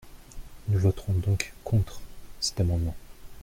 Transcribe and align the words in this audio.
Nous 0.69 0.79
voterons 0.79 1.13
donc 1.13 1.53
contre 1.63 2.01
cet 2.39 2.59
amendement. 2.59 2.95